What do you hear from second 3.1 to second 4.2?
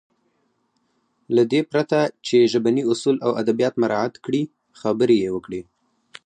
او ادبيات مراعت